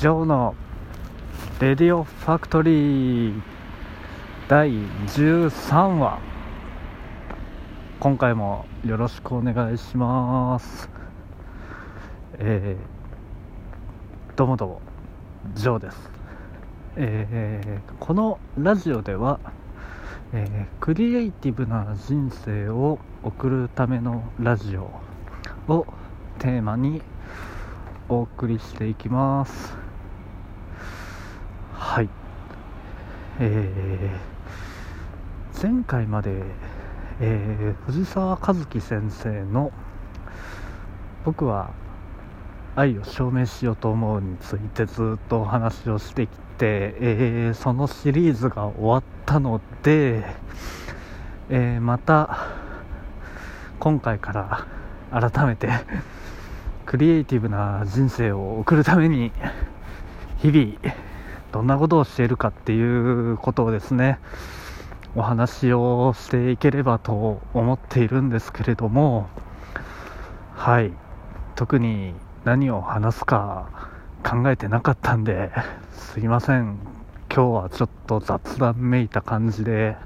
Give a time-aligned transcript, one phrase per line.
[0.00, 0.54] ジョーの
[1.60, 3.42] レディオファクトリー
[4.48, 6.18] 第13話。
[8.00, 10.88] 今回もよろしくお願いします。
[12.38, 14.80] えー、どうもどうも
[15.52, 16.10] ジョーです。
[16.96, 19.38] えー、このラジオでは、
[20.32, 24.90] えー、クリエイティブな人生を送るためのラジオ
[25.68, 25.86] を
[26.38, 27.02] テーマに
[28.08, 29.89] お送りしていきます。
[31.80, 32.08] はい。
[33.40, 36.42] えー、前回まで、
[37.20, 39.72] えー、藤沢和樹先生の
[41.24, 41.70] 「僕は
[42.76, 50.22] 愛を証明しようと思う」についてずっとお話をしてきて、えー、そのシリーズが終わったので、
[51.48, 52.46] えまた
[53.80, 54.66] 今回か
[55.10, 55.70] ら改めて
[56.84, 59.32] クリエイティブな人生を送るために
[60.36, 60.94] 日々
[61.52, 64.18] どんなことをしているかっていうことをですね
[65.16, 69.28] お話をしていければと思っているんですけれども
[70.60, 70.92] はい。
[71.56, 72.12] 特に
[72.44, 73.88] 何を話すか
[74.22, 75.50] 考えてなかったんで
[75.92, 76.76] すいません。
[77.34, 79.96] 今日はちょっと雑談めいた感じで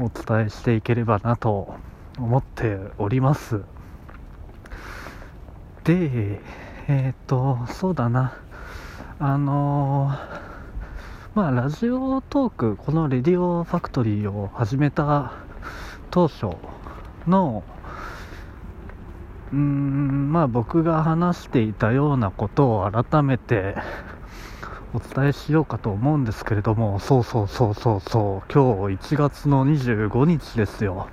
[0.00, 1.76] お伝えしていければなと
[2.18, 3.60] 思っております。
[5.84, 6.40] で、
[6.88, 8.36] えっ、と、そうだな、
[9.20, 10.43] あのー、
[11.34, 15.32] まあ、ラジオトーク、このレディオファクトリーを始めた
[16.12, 16.56] 当初
[17.26, 17.64] の、
[19.52, 23.74] うーん、まあ、僕が話していたようなことを改めて
[24.94, 31.08] お伝えしようかと思うんですけれども、そうそうそうそうそう、今日1月の25日ですよ。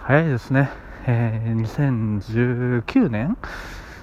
[0.00, 0.68] 早いですね。
[1.06, 3.38] えー、2019年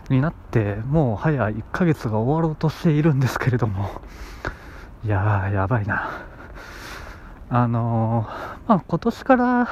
[0.09, 4.01] になってもう早1ヶ月が終わろうとしているんですけれども
[5.03, 6.25] いやーやばいな。
[7.49, 9.69] あのー、まあ今年から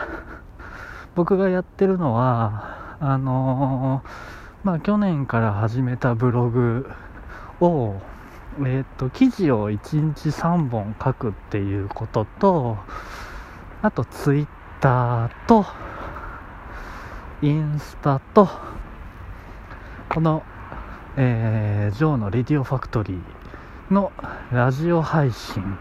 [1.16, 4.10] 僕がやってるのはあのー、
[4.64, 6.90] まあ去年から始めたブログ
[7.60, 7.96] を
[8.60, 12.78] えっ、ー、と記事を1日3本書くっていうことと
[13.82, 14.48] あとツイッ
[14.80, 15.66] ターと
[17.44, 18.50] インスタと、
[20.10, 20.42] この、
[21.16, 23.47] えー、ジョーのレディオファクトリー
[23.92, 24.12] の
[24.52, 25.78] ラジオ配信。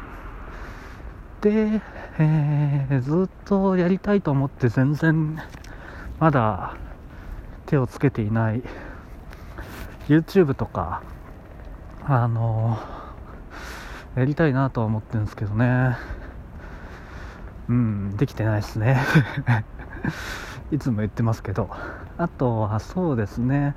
[1.40, 1.80] で、
[2.18, 5.38] えー、ずっとやりたいと思って全然
[6.18, 6.76] まだ
[7.66, 8.62] 手をつけていない
[10.08, 11.02] YouTube とか
[12.04, 15.96] あのー、やりたいなとは思ってるんですけどね。
[17.68, 19.00] うんできてないですね。
[20.70, 21.68] いつも言ってますけど。
[22.18, 23.74] あとはそうですね。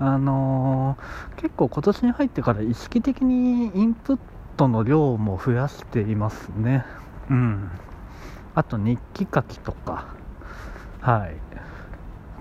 [0.00, 4.18] あのー、結構今年に入ってから意識的にインプッ
[4.56, 6.86] トの量も増やしていますね。
[7.28, 7.70] うん。
[8.54, 10.14] あと日記書きとか。
[11.02, 11.36] はい。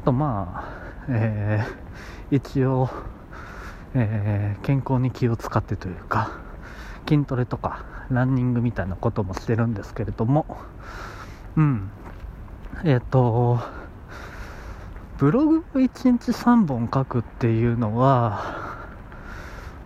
[0.01, 2.89] あとまあえー、一応、
[3.93, 6.31] えー、健康に気を使ってというか
[7.07, 10.45] 筋トレとかランニングみたいなこともしてるんですけれども。
[11.57, 11.91] うん。
[12.85, 13.59] えっ、と、
[15.19, 18.77] ブログを1日3本書くっていうのは、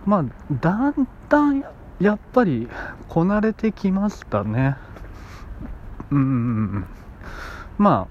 [0.06, 0.24] まあ、
[0.60, 1.64] だんだん
[1.98, 2.68] やっぱり
[3.08, 4.76] こなれてきましたね。
[6.12, 6.86] うん。
[7.78, 8.06] ま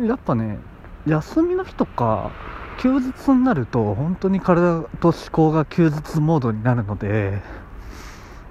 [0.00, 0.58] あ、やっぱね、
[1.06, 2.30] 休みの日とか、
[2.78, 7.42] 休日になると、本当に体と思考が休日モードになるので、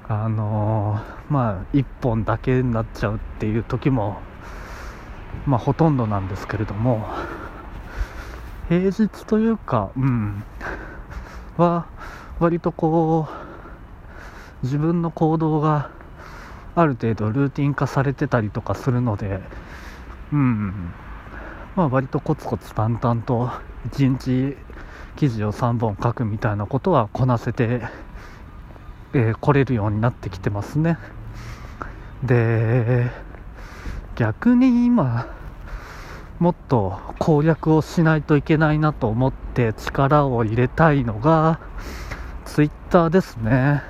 [0.08, 4.18] あのー、まあ、1本だけになっちゃうっていう時も
[5.46, 7.06] まあ、ほとんどなんですけれども
[8.70, 10.44] 平日というか、うん、
[11.58, 11.86] は
[12.40, 15.92] 割とこう自分の行動が
[16.76, 19.42] ある程度ルーティン化されてたりとかするので、
[20.32, 20.94] うん、
[21.76, 23.52] まあ割とコツコツ淡々と
[23.90, 24.58] 1日
[25.16, 27.82] 記事を3本書くみたいなことはこなせて、
[29.14, 30.98] えー、来れるようになってきてますね。
[32.24, 33.12] で
[34.16, 35.28] 逆に今
[36.40, 41.60] もっと攻略をしないといけないなと思って力を入れたいのが
[42.46, 43.82] ツイッターですね。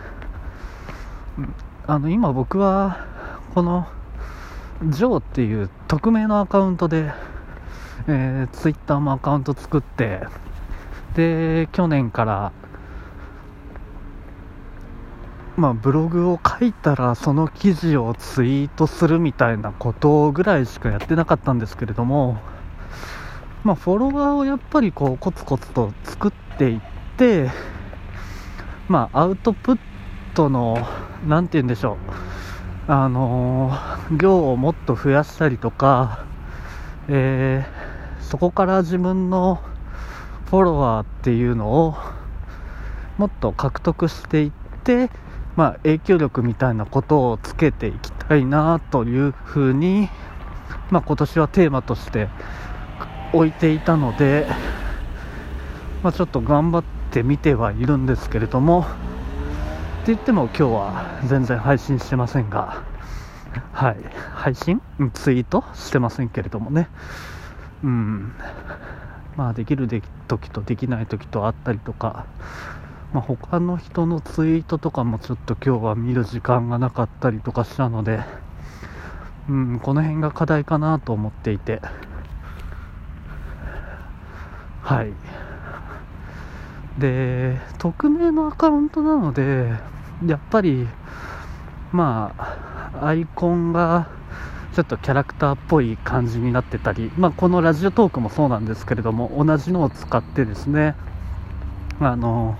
[1.88, 3.06] あの今僕は
[3.54, 3.88] この
[4.90, 7.12] ジョーっていう匿名のアカウントで、
[8.08, 10.22] えー、ツイッターもアカウント作って
[11.16, 12.52] で去年から
[15.56, 22.40] まあ、ブログを書いたらその記事をツイートするみたいなことぐらいしかやってなかったんですけれども、
[23.64, 26.82] まあ、フォロワーをやっぱりこうコツコツと作っていっ
[27.18, 27.52] て
[28.90, 29.80] まあ、アウトプッ
[30.36, 30.78] トの、
[31.26, 31.98] なんて言うんでしょ
[32.88, 36.26] う、あのー、量をもっと増やしたりとか、
[37.08, 39.62] えー、そこから自分の
[40.48, 41.96] フォロワーっていうのを
[43.18, 44.52] もっと獲得していっ
[44.84, 45.10] て、
[45.56, 50.10] まあ、影響力みたいなことをつけていきたいなというふうに、
[50.90, 52.28] まあ、今年はテーマとして
[53.34, 54.48] 置いていたので、
[56.04, 58.86] まあ、ちょっと頑張ってみてはいるんですけれどもっ
[60.06, 62.84] て言っても今日は全然配信してませんが
[63.72, 63.98] はい
[64.34, 64.82] 配信？
[65.14, 66.90] ツイートしてませんけれどもね。
[67.84, 68.34] うん。
[69.36, 69.88] まあできる
[70.28, 72.26] 時とできない時とあったりとか
[73.14, 78.22] まあ、他の人のツイートとかもちょっと今日は見る時間がなかったりとかしたので、
[79.48, 81.80] うん、この辺が課題かなと思っていて、
[84.82, 85.14] はい。
[87.00, 89.74] で、匿名のアカウントなので、
[90.26, 90.88] やっぱり、
[91.92, 94.08] まあ、アイコンが
[94.74, 100.96] ちょっとキャラクターっぽい感じになってたり、まあ、このラジオトークもそうなんですけれども、同じのを使ってですね、
[102.00, 102.58] あの、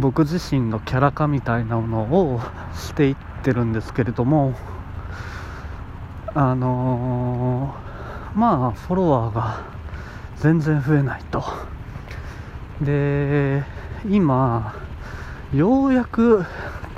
[0.00, 2.40] 僕自身のキャラ化みたいなものを
[2.74, 4.54] していってるんですけれども
[6.34, 9.62] あのー、まあフォロワーが
[10.38, 11.44] 全然増えないと。
[12.80, 13.62] で
[14.08, 14.74] 今
[15.52, 16.46] ようやく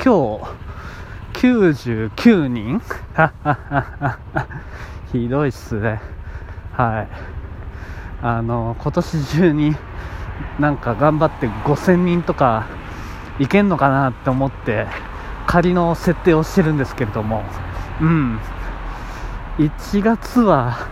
[0.02, 0.62] 今日
[1.34, 2.80] 99人。
[5.10, 6.00] ひどいっすね。
[6.72, 7.08] はい。
[8.22, 9.76] あの今年中に
[10.60, 12.66] なんか頑張って5000人とか
[13.38, 14.86] いけんのかなって思って
[15.46, 17.42] 仮の設定をしてるんですけれども。
[18.00, 18.38] うん。
[19.58, 20.88] 1月は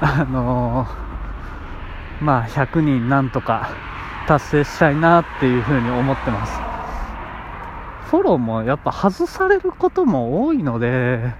[0.00, 3.70] あのー、まあ100人なんとか
[4.26, 6.66] 達成したいなっていうふうに思ってます。
[8.10, 11.34] フォローもやっぱ外されることも多いので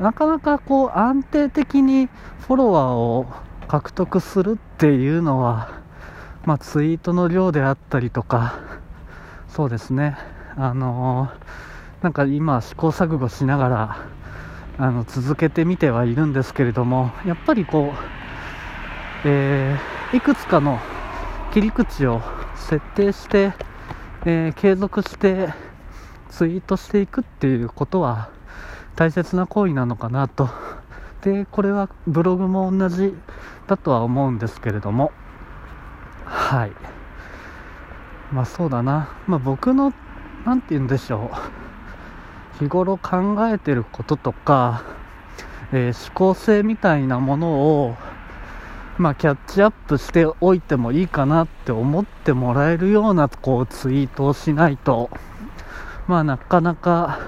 [0.00, 2.08] なかなかこう安定的に
[2.46, 3.26] フォロワーを
[3.68, 5.82] 獲得するっていうのは、
[6.46, 8.58] まあ、ツイートの量であったりとか
[9.54, 10.16] そうですね。
[10.56, 13.96] あのー、なんか今試行錯誤しながら
[14.78, 20.80] あの続けてみてはいるんですけれどもやっぱりこう、えー、いくつかの
[21.52, 22.20] 切り口を
[22.56, 23.52] 設定して、
[24.26, 25.50] えー、継続して
[26.30, 28.30] ツイートしていくっていうことは
[28.96, 30.50] 大切な行為なのかなと。
[31.22, 33.14] でこれはブログも同じ
[33.68, 35.12] だとは思うんですけれども。
[36.24, 36.72] はい。
[38.34, 39.92] まあそうだな、まあ、僕の
[40.44, 41.30] 何て言うんでしょ
[42.58, 44.82] う日頃考えてることとか、
[45.72, 47.52] えー、思考性みたいなもの
[47.84, 47.96] を
[48.96, 55.10] まあ、キャッチアップしておいてもいいかなって思ってもらえるようなこうツイートをしないと、
[56.06, 57.18] まあ、なかなか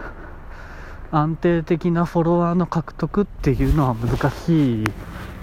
[1.10, 4.84] 安定的なフォロワーの獲得っていうのは難しい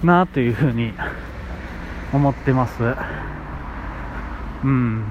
[0.02, 0.94] なというふうに
[2.10, 2.82] 思ってます。
[4.64, 5.04] うん。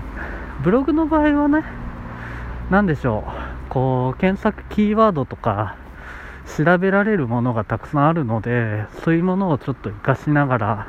[0.63, 1.65] ブログの場合はね、
[2.71, 3.25] 何でしょ
[3.67, 5.75] う、こう、検索キーワードとか、
[6.57, 10.87] 調べられるものがたくさんあるので、そういうものをちょっと活かしながら、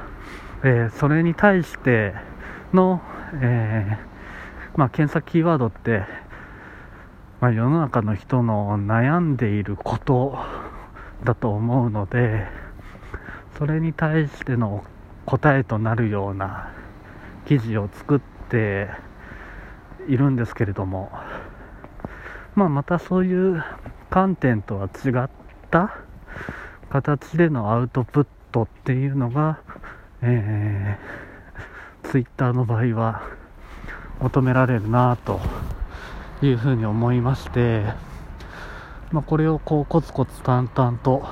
[0.62, 2.14] えー、それに対して
[2.72, 3.02] の、
[3.34, 6.04] えー、まあ、検索キーワードって、
[7.40, 10.38] まあ、世の中の人の悩んでいること
[11.24, 12.46] だと思うので、
[13.58, 14.84] それに対しての
[15.26, 16.70] 答えとなるような
[17.46, 18.88] 記事を作って、
[20.08, 21.10] いるんですけれども、
[22.54, 23.62] まあ、またそういう
[24.10, 25.30] 観点とは違っ
[25.70, 25.96] た
[26.90, 29.58] 形でのアウトプットっていうのが、
[30.22, 33.22] えー、ツイッターの場合は
[34.20, 35.40] 求められるなと
[36.40, 37.82] いうふうに思いまして、
[39.10, 41.26] まあ、これをこうコツコツ淡々と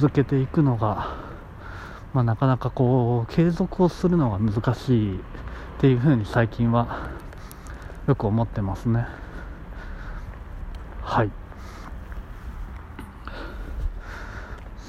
[0.00, 1.14] 続けていくのが、
[2.12, 5.20] まあ、なかなかこう継続をするのが難しいっ
[5.78, 7.19] ていうふうに最近は
[8.10, 9.06] よく思ってますね。
[11.00, 11.30] はい。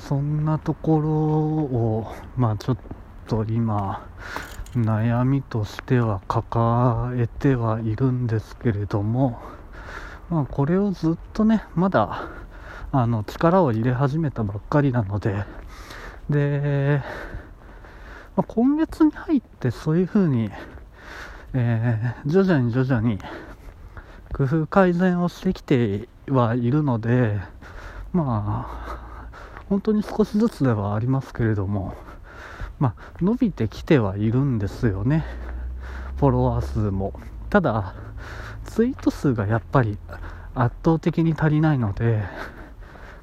[0.07, 2.77] そんなところをまあちょっ
[3.27, 4.07] と今
[4.73, 9.39] 悩みとしては抱えてはいるんですけれども
[10.31, 12.27] まあこれをずっとねまだ
[12.91, 15.45] あの力を入れ始めたばっかりなので
[16.27, 17.03] で、
[18.35, 20.49] まあ、今月に入ってそういうふうに
[21.53, 23.19] えー、徐々に徐々に
[24.33, 27.39] 工夫改善をしてきてはいるので
[28.13, 29.31] まあ
[29.69, 31.95] 本当に少しずつではありますけれども
[32.79, 35.25] まあ伸びてきてはいるんですよね。
[36.17, 37.13] フォロワー数も。
[37.49, 37.95] ただ
[38.63, 39.97] ツイート数がやっぱり
[40.55, 42.23] 圧倒的に足りないので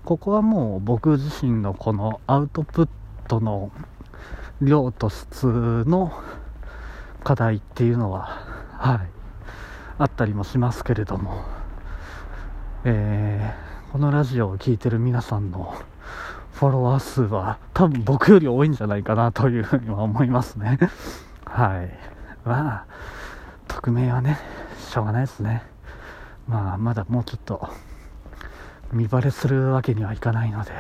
[0.04, 2.88] ここはもう僕自身のこのアウトプッ
[3.28, 3.70] トの
[4.61, 6.12] 量と質の
[7.25, 8.44] 課題っていうのは
[8.78, 9.18] はい
[9.98, 11.44] あったりもしますけれども、
[12.84, 15.75] えー、このラジオを聴いてる皆さんの
[16.52, 20.78] フォロワー数は多分僕より多いんじゃないかなというふうには思いますね。
[21.44, 21.90] はい。
[22.44, 22.87] まあ
[23.66, 24.38] 匿名はね
[24.78, 25.62] しょうがないですね。
[26.46, 27.68] まあまだもうちょっと
[28.92, 30.72] 見バレするわけにはいかないので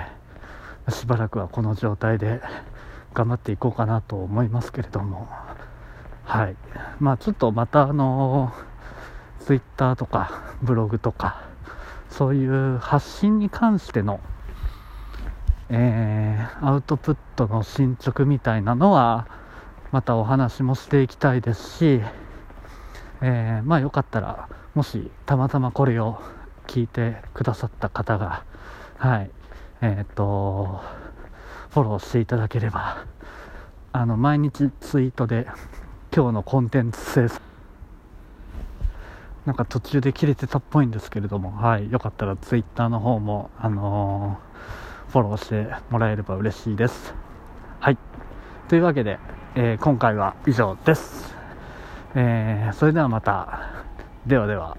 [0.90, 2.40] しばらくはこの状態で
[3.14, 5.47] 頑張っていこうかなと思いますけれども。
[6.28, 6.56] はい。
[7.00, 8.52] まあちょっとまたあの
[9.40, 11.42] ツイッターとかブログとか
[12.10, 14.20] そういう発信に関しての
[15.70, 19.26] えー、アウトプットの進捗みたいなのは
[19.90, 22.00] またお話もしていきたいですし、
[23.22, 26.20] えー、まあよかったらもしたまたまこれを
[26.66, 28.44] 聞いてくださった方が
[28.98, 29.30] はい。
[29.80, 30.82] えっ、ー、と
[31.70, 33.04] フォローしていただければ
[33.92, 35.46] あの毎日ツイートで
[36.18, 37.40] 今日のコンテンツ制作
[39.46, 47.14] なんか途中で切れてたっぽいんですけれども、はい、よかったらツイッターの方も、あのー、フォローしてもらえれば嬉しいです。
[47.78, 47.98] はい。
[48.66, 49.20] というわけで、
[49.54, 51.36] えー、今回は以上です。
[52.16, 53.60] えー、それではまた。
[54.26, 54.76] ではでは。